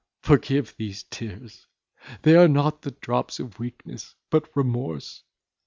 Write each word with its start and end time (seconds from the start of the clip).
Forgive 0.23 0.75
these 0.77 1.03
tears; 1.03 1.67
they 2.23 2.35
are 2.35 2.47
not 2.47 2.81
the 2.81 2.89
drops 2.89 3.39
of 3.39 3.59
weakness, 3.59 4.15
but 4.31 4.49
remorse. 4.55 5.21